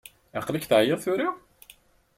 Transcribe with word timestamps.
Aql-ik 0.39 0.65
teɛyiḍ 0.65 0.99
tura? 1.03 1.29